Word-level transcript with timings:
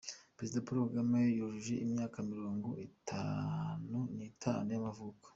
Perezida 0.35 0.63
Paul 0.65 0.79
Kagame 0.87 1.19
yujuje 1.37 1.73
imyaka 1.85 2.17
mirongo 2.31 2.69
itanu 2.87 3.97
n’itanu 4.15 4.67
y’amavuko 4.73 5.25